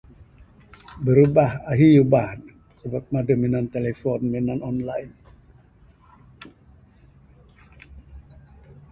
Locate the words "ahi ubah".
1.71-2.29